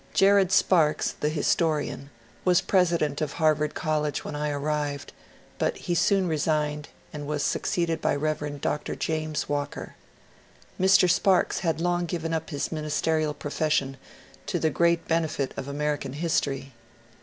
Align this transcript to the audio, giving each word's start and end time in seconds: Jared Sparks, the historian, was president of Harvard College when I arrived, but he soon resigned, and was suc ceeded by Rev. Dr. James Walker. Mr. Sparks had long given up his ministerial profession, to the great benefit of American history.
Jared 0.15 0.51
Sparks, 0.51 1.11
the 1.11 1.29
historian, 1.29 2.09
was 2.43 2.59
president 2.59 3.21
of 3.21 3.33
Harvard 3.33 3.75
College 3.75 4.25
when 4.25 4.35
I 4.35 4.49
arrived, 4.49 5.13
but 5.59 5.77
he 5.77 5.93
soon 5.93 6.27
resigned, 6.27 6.89
and 7.13 7.27
was 7.27 7.43
suc 7.43 7.65
ceeded 7.67 8.01
by 8.01 8.15
Rev. 8.15 8.59
Dr. 8.61 8.95
James 8.95 9.47
Walker. 9.47 9.93
Mr. 10.79 11.07
Sparks 11.07 11.59
had 11.59 11.79
long 11.79 12.07
given 12.07 12.33
up 12.33 12.49
his 12.49 12.71
ministerial 12.71 13.35
profession, 13.35 13.95
to 14.47 14.57
the 14.57 14.71
great 14.71 15.07
benefit 15.07 15.53
of 15.55 15.67
American 15.67 16.13
history. 16.13 16.73